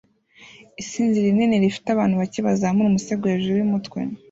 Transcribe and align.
Isinzi 0.81 1.17
rinini 1.25 1.63
rifite 1.63 1.87
abantu 1.91 2.15
bake 2.21 2.39
bazamura 2.47 2.87
umusego 2.89 3.23
hejuru 3.33 3.57
yumutwe 3.57 3.97